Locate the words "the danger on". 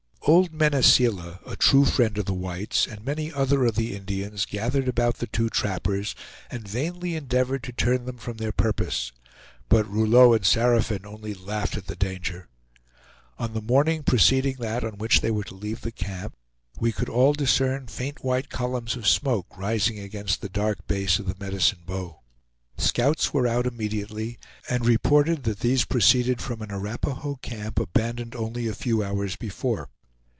11.87-13.55